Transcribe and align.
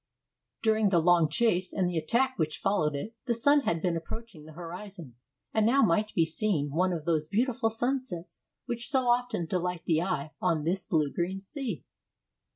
During 0.63 0.89
the 0.89 0.97
long 0.97 1.29
chase 1.29 1.71
and 1.71 1.87
the 1.87 1.99
attack 1.99 2.39
which 2.39 2.57
followed 2.57 2.95
it, 2.95 3.13
the 3.27 3.35
sun 3.35 3.59
had 3.59 3.83
been 3.83 3.95
approaching 3.95 4.45
the 4.45 4.53
horizon, 4.53 5.13
and 5.53 5.63
now 5.63 5.83
might 5.83 6.11
be 6.15 6.25
seen 6.25 6.71
one 6.71 6.91
of 6.91 7.05
those 7.05 7.27
beautiful 7.27 7.69
sunsets 7.69 8.43
which 8.65 8.89
so 8.89 9.01
often 9.03 9.45
delight 9.45 9.85
the 9.85 10.01
eye 10.01 10.31
on 10.41 10.63
this 10.63 10.87
blue 10.87 11.11
green 11.13 11.39
sea. 11.39 11.83